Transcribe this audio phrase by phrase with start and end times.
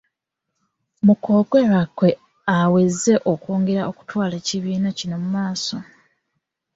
[1.05, 2.09] Mu kwogera kwe
[2.57, 5.77] aweze okwongera okutwala ekibiina kino mu maaso.